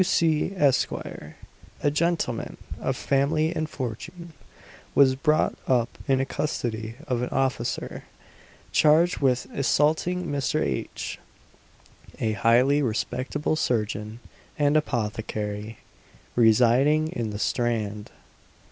[0.01, 0.03] W.
[0.03, 0.89] C., Esq.,
[1.83, 4.33] a gentleman of family and fortune,
[4.95, 8.03] was brought up in custody of an officer,
[8.71, 10.59] charged with assaulting Mr.
[10.59, 11.19] H.,
[12.19, 14.19] a highly respectable surgeon
[14.57, 15.77] and apothecary,
[16.35, 18.09] residing in the Strand.